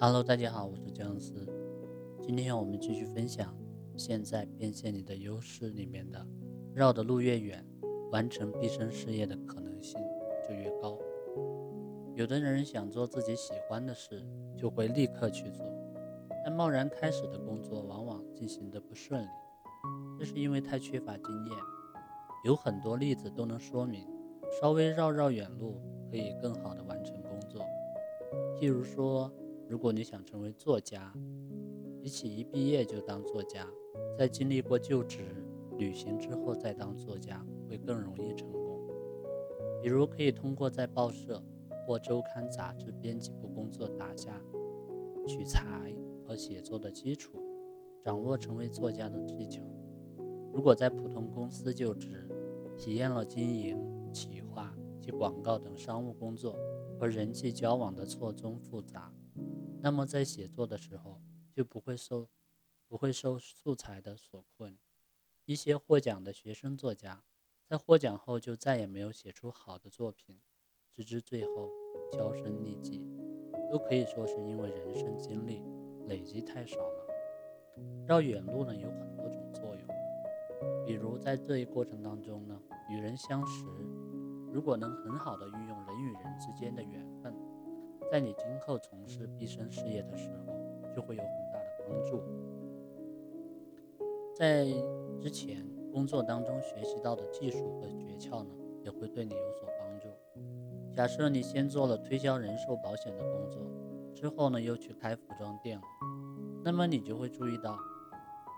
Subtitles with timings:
[0.00, 1.44] Hello，大家好，我是姜思。
[2.22, 3.52] 今天我们继续分享
[3.98, 6.24] 《现在变现你的优势》里面的
[6.72, 7.66] “绕的路越远，
[8.12, 10.00] 完成毕生事业的可能性
[10.48, 10.96] 就越高”。
[12.14, 14.24] 有的人想做自己喜欢的事，
[14.56, 15.66] 就会立刻去做，
[16.44, 19.28] 但贸然开始的工作往往进行的不顺利，
[20.16, 21.56] 这是因为太缺乏经验。
[22.44, 24.06] 有很多例子都能说明，
[24.60, 27.64] 稍微绕绕远路可以更好的完成工作。
[28.60, 29.32] 譬如说，
[29.68, 31.12] 如果你想成为作家，
[32.00, 33.66] 比起一毕业就当作家，
[34.16, 35.24] 在经历过就职、
[35.76, 38.80] 旅行之后再当作家，会更容易成功。
[39.82, 41.42] 比如可以通过在报社。
[41.86, 44.38] 或周刊杂志编辑部工作打下
[45.26, 45.90] 取材
[46.22, 47.38] 和写作的基础，
[48.04, 49.62] 掌握成为作家的技巧。
[50.52, 52.28] 如果在普通公司就职，
[52.76, 53.78] 体验了经营、
[54.12, 56.58] 企划及广告等商务工作
[57.00, 59.10] 和人际交往的错综复杂，
[59.80, 61.20] 那么在写作的时候
[61.52, 62.28] 就不会受
[62.86, 64.76] 不会受素材的所困。
[65.44, 67.22] 一些获奖的学生作家，
[67.66, 70.40] 在获奖后就再也没有写出好的作品。
[70.90, 71.70] 直至最后
[72.12, 73.06] 销声匿迹，
[73.70, 75.62] 都可以说是因为人生经历
[76.08, 77.06] 累积太少了。
[78.04, 82.60] 绕远路呢有很多种作用，比如在这一过程当中呢，
[82.90, 83.64] 与人相识，
[84.52, 87.32] 如果能很好的运用人与人之间的缘分，
[88.10, 90.54] 在你今后从事毕生事业的时候，
[90.94, 92.22] 就会有很大的帮助。
[94.34, 94.66] 在
[95.20, 98.50] 之前工作当中学习到的技术和诀窍呢，
[98.84, 100.08] 也会对你有所帮助。
[100.94, 103.60] 假设你先做了推销人寿保险的工作，
[104.14, 105.84] 之后呢又去开服装店了，
[106.64, 107.78] 那么你就会注意到，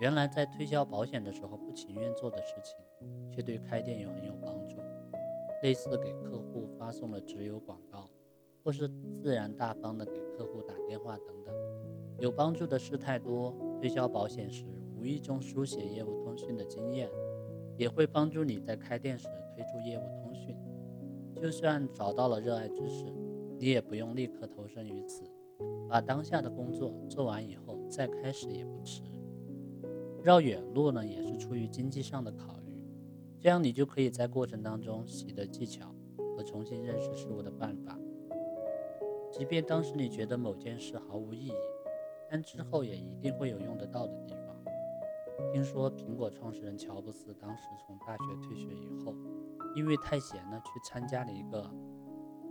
[0.00, 2.76] 原来在推销保险的时候不情愿做的事情，
[3.30, 4.78] 却对开店有很有帮助。
[5.62, 8.08] 类似给客户发送了直邮广告，
[8.64, 11.54] 或是自然大方的给客户打电话等等，
[12.18, 13.54] 有帮助的事太多。
[13.78, 14.64] 推销保险时
[14.96, 17.10] 无意中书写业务通讯的经验，
[17.76, 20.56] 也会帮助你在开店时推出业务通讯。
[21.36, 23.04] 就算找到了热爱之事，
[23.58, 25.24] 你也不用立刻投身于此，
[25.86, 29.02] 把当下的工作做完以后再开始也不迟。
[30.22, 32.82] 绕远路呢，也是出于经济上的考虑，
[33.38, 35.94] 这样你就可以在过程当中习得技巧
[36.34, 37.98] 和重新认识事物的办法。
[39.36, 41.52] 即便当时你觉得某件事毫无意义，
[42.30, 45.52] 但之后也一定会有用得到的地方。
[45.52, 49.12] 听说苹果创始人乔布斯当时从大学退学以后。
[49.74, 51.68] 因为太闲了，去参加了一个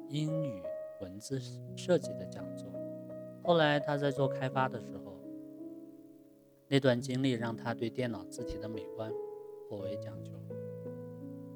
[0.10, 0.62] 英语
[1.00, 1.40] 文字
[1.74, 2.70] 设计的讲座。
[3.42, 5.18] 后来他在做开发的时候，
[6.68, 9.10] 那段经历让他对电脑字体的美观
[9.70, 10.34] 颇为讲究。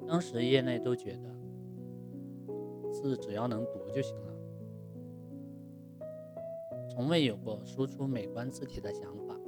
[0.06, 4.27] 当时业内都觉得字只要能读就行了，
[6.98, 9.38] 从未有过输出美观字体的想法。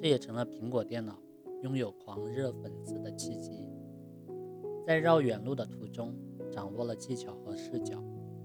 [0.00, 1.20] 这也成了苹果电脑
[1.64, 3.66] 拥有狂热粉丝的契机。
[4.86, 6.16] 在绕远路的途中，
[6.52, 8.00] 掌握了技巧和视角，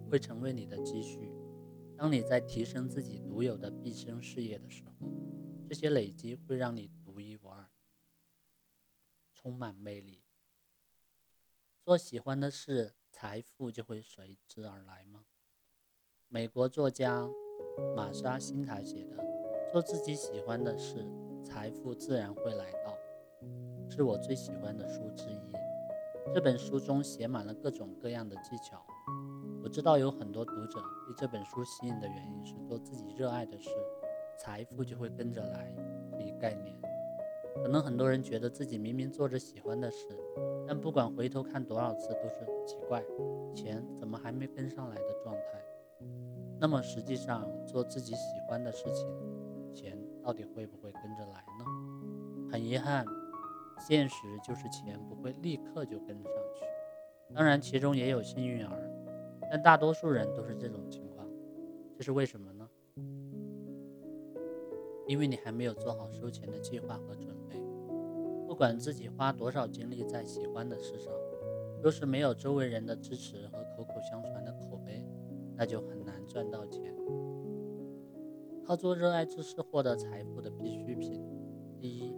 [0.09, 1.31] 会成为你的积蓄。
[1.95, 5.07] 当你在提升自己独有的毕生事业的时候，
[5.69, 7.69] 这些累积会让你独一无二，
[9.31, 10.23] 充满魅力。
[11.83, 15.25] 做喜欢的事，财富就会随之而来吗？
[16.27, 17.29] 美国作家
[17.95, 19.15] 玛莎·辛塔写的
[19.71, 21.05] 《做自己喜欢的事，
[21.43, 22.97] 财富自然会来到》，
[23.93, 26.33] 是我最喜欢的书之一。
[26.33, 28.81] 这本书中写满了各种各样的技巧。
[29.63, 33.69] 我知道有很多读者被这本书吸引的原因是做自己热爱的事，
[34.37, 35.73] 财富就会跟着来
[36.11, 36.75] 这一概念。
[37.61, 40.07] 可能很多人觉得自己明明做着喜欢的事，
[40.67, 43.03] 但不管回头看多少次都是奇怪，
[43.53, 45.63] 钱怎么还没跟上来的状态。
[46.63, 49.05] 那么实际上做自己喜欢的事情，
[49.73, 52.49] 钱到底会不会跟着来呢？
[52.49, 53.05] 很遗憾。
[53.77, 58.89] 现实就是钱不会立刻就跟上去，当然其中也有幸运儿，
[59.51, 61.27] 但大多数人都是这种情况。
[61.97, 62.69] 这是为什么呢？
[65.05, 67.61] 因为你还没有做好收钱的计划和准备。
[68.47, 71.11] 不管自己花多少精力在喜欢的事上，
[71.81, 75.05] 若是没有周围人的支持和口口相传的口碑，
[75.57, 75.92] 那就很
[76.33, 76.93] 赚到钱。
[78.65, 81.21] 靠做热爱之事获得财富的必需品，
[81.79, 82.13] 第一。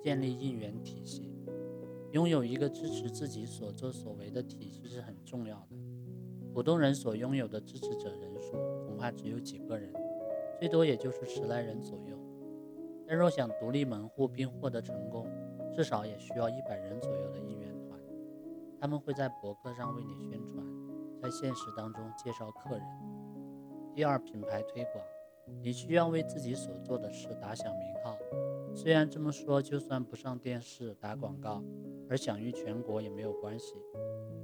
[0.00, 1.34] 建立应援体系，
[2.12, 5.76] 拥有一个支持自己所作所为的体系是很重要的。
[6.54, 8.52] 普通人所拥有的支持者人数
[8.86, 9.92] 恐怕只有几个人，
[10.60, 12.16] 最多也就是十来人左右。
[13.08, 15.26] 但若想独立门户并获得成功，
[15.74, 18.00] 至少也需要一百人左右的应援团。
[18.80, 20.64] 他们会在博客上为你宣传，
[21.20, 22.82] 在现实当中介绍客人。
[23.98, 25.04] 第二，品牌推广，
[25.60, 28.16] 你需要为自己所做的事打响名号。
[28.72, 31.64] 虽然这么说，就算不上电视打广告，
[32.08, 33.74] 而享誉全国也没有关系，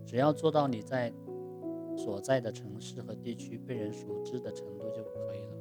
[0.05, 1.13] 只要做到你在
[1.97, 5.57] 所在的城市和地区被人熟知的程度就可以了。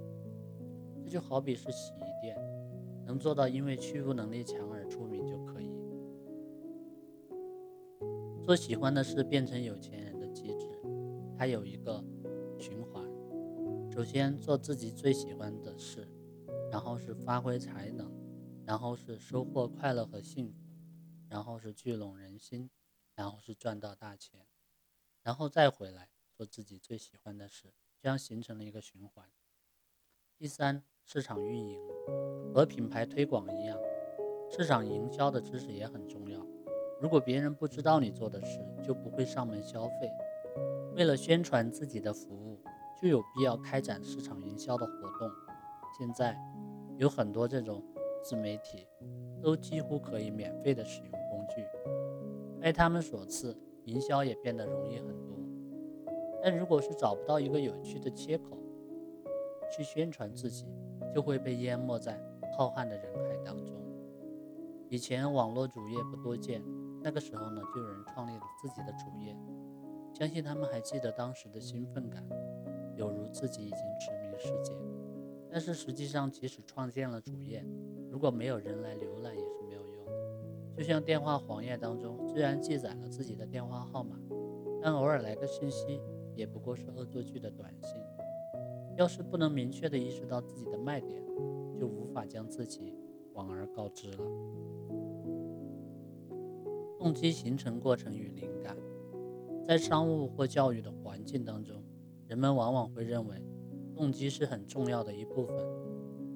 [1.04, 2.36] 这就好比是洗衣店，
[3.06, 5.72] 能做到因为驱服能力强而出名就可以。
[8.42, 10.68] 做喜欢的事变成有钱人的机制，
[11.38, 12.04] 它有一个
[12.58, 13.03] 循环：
[13.94, 16.08] 首先做自己最喜欢的事，
[16.72, 18.12] 然后是发挥才能，
[18.66, 20.56] 然后是收获快乐和幸福，
[21.30, 22.72] 然后是聚拢人心，
[23.14, 24.48] 然后是赚到大钱，
[25.22, 29.30] 然后再回来做自己最喜欢的事，这样形成了一个循环。
[30.40, 31.80] 第三，市场运营
[32.52, 33.78] 和品牌推广一样，
[34.50, 36.44] 市场营销的知识也很重要。
[37.00, 40.10] 如果别人不知道你做的事，就不会上门消费。
[40.96, 42.60] 为了宣传自己的服务，
[43.04, 45.30] 就有必要开展市场营销的活动。
[46.00, 46.40] 现在
[46.98, 47.84] 有很多这种
[48.24, 48.88] 自媒体，
[49.42, 51.66] 都几乎可以免费的使用工具，
[52.62, 53.54] 拜他们所赐，
[53.84, 55.38] 营销也变得容易很多。
[56.42, 58.58] 但如果是找不到一个有趣的切口
[59.76, 60.66] 去宣传自己，
[61.14, 62.18] 就会被淹没在
[62.58, 63.76] 浩瀚的人海当中。
[64.88, 66.64] 以前网络主页不多见。
[67.06, 69.36] 那个时候呢，就有人创立了自己的主页，
[70.14, 72.24] 相信他们还记得当时的兴奋感，
[72.96, 74.74] 有如自己已经驰名世界。
[75.50, 77.64] 但是实际上，即使创建了主页，
[78.10, 80.12] 如果没有人来浏览，也是没有用的。
[80.76, 84.18] 就像电话黄页当中，虽然记载了自己的电话号码，
[84.82, 86.02] 但偶尔来个信息，
[86.36, 87.96] 也不过是恶作剧的短信。
[88.98, 91.24] 要是不能明确的意识到自己的卖点，
[91.80, 92.96] 就无法将自己
[93.32, 94.18] 广而告之了。
[97.00, 98.78] 动机形成过程与灵感，
[99.64, 101.84] 在商务或教育的环境当中，
[102.34, 103.36] 人们往往会认为
[103.96, 105.56] 动机是很重要的一部分。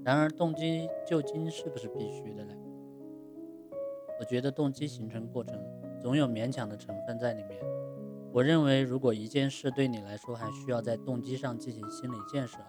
[0.05, 2.53] 然而，动机究竟是不是必须的呢？
[4.19, 5.59] 我觉得动机形成过程
[5.99, 7.59] 总有勉强的成分在里面。
[8.31, 12.59] 我认为，如果一件事对你来说还需要在动机上进行心理建设，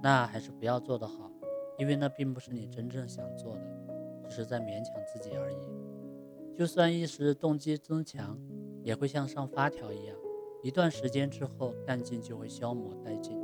[0.00, 1.32] 那还是不要做得好，
[1.76, 3.62] 因为那并不是你真正想做的，
[4.28, 5.56] 只是在勉强自己而已。
[6.56, 8.38] 就算一时动机增强，
[8.84, 10.16] 也会像上发条一样，
[10.62, 13.38] 一段时间之后干劲就会消磨殆尽。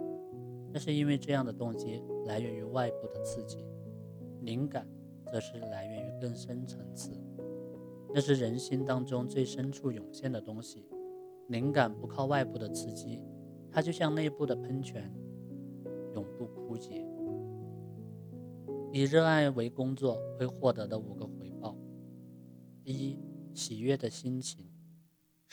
[0.72, 3.64] 那是因为这样的动机来源于外部的刺激，
[4.40, 4.88] 灵感
[5.30, 7.12] 则是来源于更深层次，
[8.12, 10.88] 那是人心当中最深处涌现的东西。
[11.48, 13.20] 灵感不靠外部的刺激，
[13.70, 15.14] 它就像内部的喷泉，
[16.14, 17.06] 永不枯竭。
[18.92, 21.76] 以热爱为工作会获得的五个回报。
[22.82, 23.18] 第一，
[23.52, 24.66] 喜悦的心情。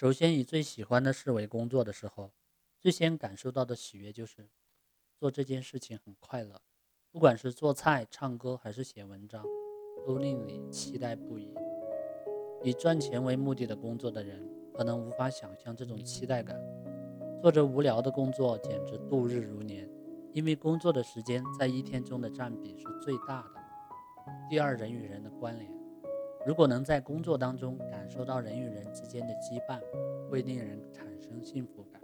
[0.02, 2.32] 首先，以最喜欢的事为工作的时候，
[2.80, 4.50] 最先感受到的喜悦就是
[5.16, 6.60] 做这件事情很快乐。
[7.12, 9.46] 不管是做菜、唱歌还是写文章，
[10.04, 11.54] 都令你期待不已。
[12.64, 14.44] 以赚钱为目的的工作的人，
[14.74, 16.60] 可能无法想象这种期待感。
[17.40, 19.88] 做着无聊的工作，简直度日如年，
[20.34, 23.62] 因为工作的时间在一天中的占比是最大的。
[24.50, 25.81] 第二，人与人的关联。
[26.46, 29.80] 如果能在工作当中感受到人与人之间的羁绊，
[30.30, 32.02] 会令人产生幸福感。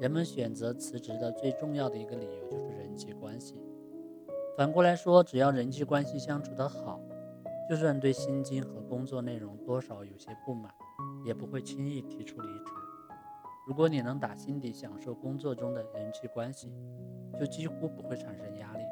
[0.00, 3.54] 人们选择辞职的最重要的一个理由就是人际关系。
[4.56, 6.98] 反过来说，只要人际关系相处得好，
[7.68, 10.72] 就算对薪金和工作内容多少有些不满，
[11.26, 12.72] 也不会轻易提出离职。
[13.66, 16.72] 如果你能打心底享受工作中的人际关系，
[17.38, 18.82] 就几乎不会产生压力。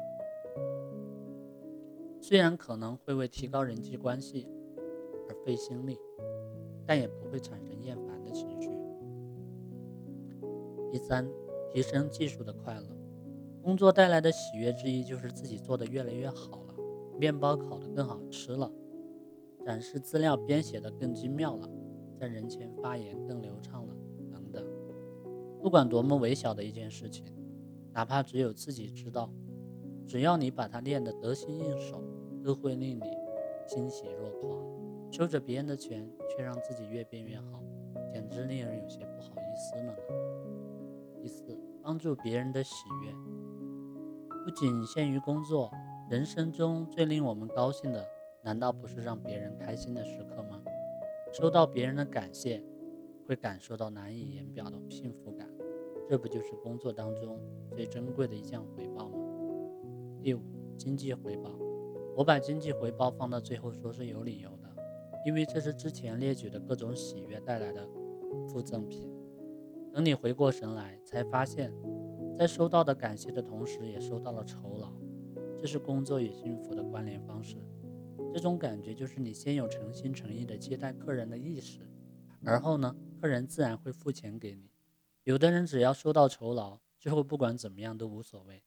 [2.27, 4.47] 虽然可能会为提高人际关系
[5.29, 5.95] 而费心力，
[6.83, 8.67] 但也不会产生厌烦的情绪。
[10.91, 11.29] 第三，
[11.71, 12.87] 提升技术的快乐。
[13.61, 16.73] 工作带来的喜悦之一就是自己做的越来越好了，
[17.19, 18.71] 面包烤得更好吃了，
[19.63, 21.69] 展示资料编写的更精妙了，
[22.19, 23.95] 在人前发言更流畅了，
[24.31, 24.65] 等等。
[25.61, 27.23] 不管多么微小的一件事情，
[27.93, 29.31] 哪怕只有自己知道，
[30.07, 32.01] 只要你把它练得得心应手。
[32.45, 33.03] 都会令你
[33.65, 34.63] 欣喜若狂，
[35.11, 37.63] 收着别人的钱，却让自己越变越好，
[38.13, 39.95] 简直令人有些不好意思了呢。
[41.19, 43.11] 第四，帮助别人的喜悦，
[44.43, 45.71] 不仅限于工作，
[46.07, 48.05] 人生中最令我们高兴的，
[48.43, 50.61] 难道不是让别人开心的时刻吗？
[51.33, 52.63] 收到别人的感谢，
[53.27, 55.49] 会感受到难以言表的幸福感，
[56.07, 57.39] 这不就是工作当中
[57.71, 59.17] 最珍贵的一项回报吗？
[60.21, 60.41] 第五，
[60.77, 61.64] 经济回报。
[62.15, 64.73] 我把经济回报放到最后说是有理由的，
[65.25, 67.85] 因为这是之前列举的各种喜悦带来的
[68.47, 69.11] 附赠品。
[69.93, 71.73] 等你回过神来，才发现
[72.37, 74.93] 在收到的感谢的同时，也收到了酬劳，
[75.57, 77.57] 这是工作与幸福的关联方式。
[78.33, 81.81] 这种感觉就是你先有诚心诚意的接待客人的意识，
[82.45, 84.71] 而后呢，客人自然会付钱给你。
[85.23, 88.63] 有的人只要收到酬劳，之后不管怎么样都无所谓，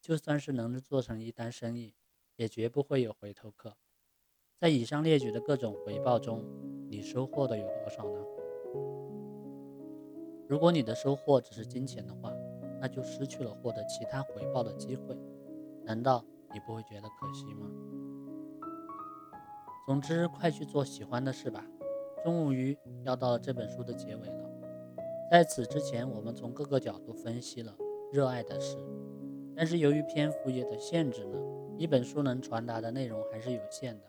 [0.00, 1.94] 就算是能做成一单生意，
[2.38, 3.74] 也绝不会有回头客。
[4.60, 6.44] 在以上列举的各种回报中，
[6.88, 8.24] 你收获的有多少呢？
[10.48, 12.32] 如果你的收获只是金钱的话，
[12.80, 15.18] 那就失去了获得其他回报的机会，
[15.84, 17.68] 难道你不会觉得可惜吗？
[19.84, 21.66] 总之，快去做喜欢的事吧。
[22.22, 24.50] 终于要到了这本书的结尾了。
[25.28, 27.76] 在此之前，我们从各个角度分析了
[28.12, 28.76] 热爱的事，
[29.56, 31.38] 但是由于篇幅也的限制呢，
[31.78, 34.04] 一本书能传达的内容还是有限的。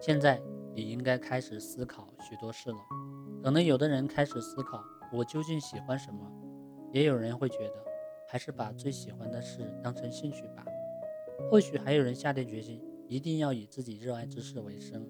[0.00, 0.40] 现在
[0.74, 2.78] 你应该开始思考许多事了。
[3.42, 4.82] 可能有的人开始思考。
[5.10, 6.30] 我究竟喜欢什么？
[6.92, 7.74] 也有人会觉得，
[8.28, 10.64] 还是把最喜欢的事当成兴趣吧。
[11.50, 15.06] 或许还有人下定决心，一定要以自己热爱之事为生。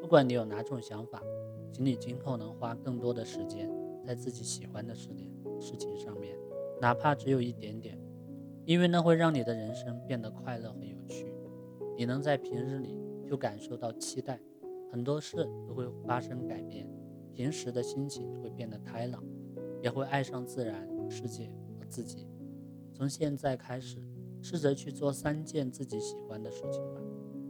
[0.00, 1.22] 不管你有哪种想法，
[1.72, 3.70] 请你今后能花更多的时间
[4.02, 6.34] 在自己喜欢的事点事情上面，
[6.80, 7.98] 哪怕只有一点点，
[8.68, 11.34] 因为那会让你的人生变得快乐和有趣。
[11.96, 12.94] 你能在平日里
[13.26, 14.38] 就感受到期待，
[14.92, 16.86] 很多事都会发生改变。
[17.32, 19.24] 平时的心情会变得开朗，
[19.80, 21.46] 也会爱上自然世界
[21.80, 22.28] 和自己。
[22.92, 24.02] 从现在开始，
[24.42, 27.00] 试着去做三件自己喜欢的事情吧，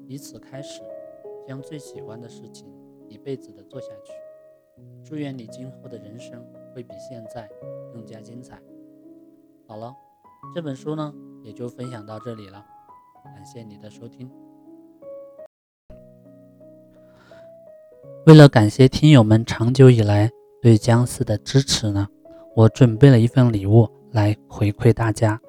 [0.07, 0.83] 以此开始，
[1.49, 2.73] 将最喜欢的事情
[3.09, 4.13] 一辈子的做下去。
[5.03, 7.51] 祝愿你今后的人生会比现在
[7.93, 8.63] 更加精彩。
[9.67, 9.93] 好了，
[10.55, 12.65] 这本书呢也就分享到这里了，
[13.25, 14.31] 感谢你的收听。
[18.27, 20.31] 为了感谢听友们长久以来
[20.61, 22.07] 对僵尸的支持呢，
[22.55, 25.41] 我准备了一份礼物来回馈大家，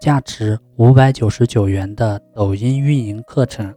[0.00, 3.74] 价值五百九十九元的抖音运营课程，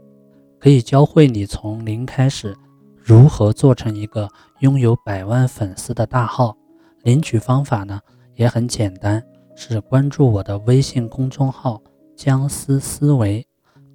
[0.60, 2.56] 可以教会你从零开始
[2.98, 4.28] 如何做成一个
[4.60, 6.56] 拥有百万粉丝的大号。
[7.04, 8.02] 领取方法呢
[8.36, 9.24] 也很简单，
[9.62, 11.84] 是关注我的微信公众号
[12.16, 13.46] “僵尸思维”，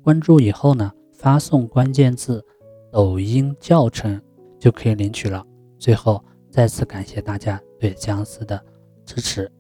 [0.05, 2.45] 关注以后呢，发送关键字
[2.93, 4.21] “抖音教程”。
[4.61, 5.43] 就可以领取了。
[5.79, 8.63] 最后，再次感谢大家对僵尸的
[9.07, 9.51] 支持。